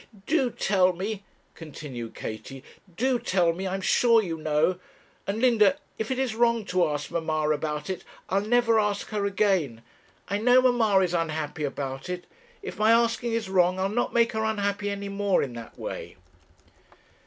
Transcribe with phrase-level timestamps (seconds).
[0.25, 1.23] 'Do tell me,'
[1.53, 2.63] continued Katie,
[2.97, 4.79] 'do tell me I am sure you know;
[5.27, 9.09] and, Linda, if it is wrong to ask mamma about it, I'll never, never ask
[9.09, 9.83] her again.
[10.27, 12.25] I know mamma is unhappy about it.
[12.63, 16.15] If my asking is wrong, I'll not make her unhappy any more in that way.'